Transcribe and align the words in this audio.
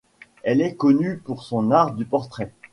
Elle 0.41 0.61
est 0.61 0.73
connue 0.73 1.17
pour 1.19 1.43
son 1.43 1.69
art 1.69 1.93
du 1.93 2.05
portrait. 2.05 2.51